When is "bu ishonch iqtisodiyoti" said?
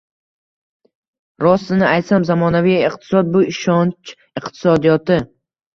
3.37-5.25